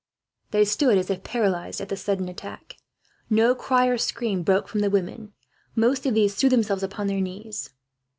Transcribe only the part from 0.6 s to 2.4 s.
stood, as if paralysed, at this sudden